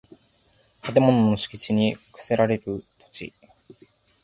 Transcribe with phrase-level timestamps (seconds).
[0.81, 3.33] 建物の敷地に供せられる土地